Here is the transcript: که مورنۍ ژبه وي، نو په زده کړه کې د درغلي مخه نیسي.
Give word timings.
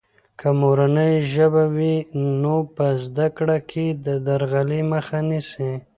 که 0.39 0.49
مورنۍ 0.61 1.13
ژبه 1.33 1.63
وي، 1.75 1.95
نو 2.41 2.55
په 2.75 2.85
زده 3.03 3.27
کړه 3.37 3.57
کې 3.69 3.85
د 4.05 4.07
درغلي 4.27 4.81
مخه 4.91 5.19
نیسي. 5.29 5.71